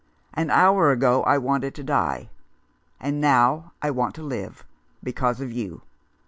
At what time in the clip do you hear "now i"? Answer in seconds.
3.21-3.91